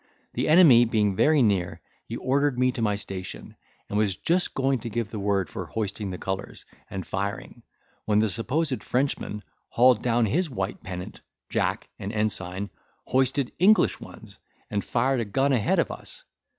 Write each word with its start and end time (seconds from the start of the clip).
The 0.33 0.49
enemy 0.49 0.83
being 0.85 1.15
very 1.15 1.43
near, 1.43 1.79
he 2.07 2.15
ordered 2.17 2.57
me 2.57 2.71
to 2.71 2.81
my 2.81 2.95
station, 2.95 3.55
and 3.87 3.99
was 3.99 4.15
just 4.15 4.55
going 4.55 4.79
to 4.79 4.89
give 4.89 5.11
the 5.11 5.19
word 5.19 5.47
for 5.47 5.67
hoisting 5.67 6.09
the 6.09 6.17
colours, 6.17 6.65
and 6.89 7.05
firing, 7.05 7.61
when 8.05 8.17
the 8.17 8.27
supposed 8.27 8.83
Frenchman 8.83 9.43
hauled 9.69 10.01
down 10.01 10.25
his 10.25 10.49
white 10.49 10.81
pennant, 10.81 11.21
jack, 11.51 11.87
and 11.99 12.11
ensign, 12.11 12.71
hoisted 13.05 13.51
English 13.59 13.99
ones, 13.99 14.39
and 14.71 14.83
fired 14.83 15.19
a 15.19 15.23
gun 15.25 15.53
a 15.53 15.59
head 15.59 15.77
of 15.77 15.91
us. 15.91 16.23